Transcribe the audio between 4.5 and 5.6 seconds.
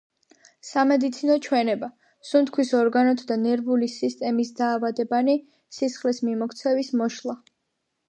დაავადებანი,